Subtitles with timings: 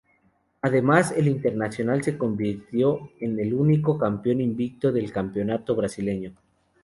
[0.63, 6.33] Además el Internacional se convirtió en el único campeón invicto del campeonato brasileño.